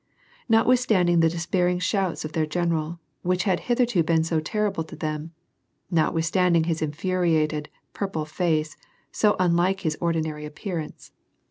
[0.49, 5.31] Notwithstanding the despairing shouts of their general, which had hitherto been so terrible to them,
[5.91, 8.75] notwithstanding his infuriated, purple face,
[9.11, 11.27] so unlike its ordinary appearance, WAn AND PEACE.